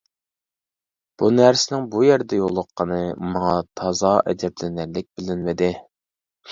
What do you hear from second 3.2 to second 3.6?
ماڭا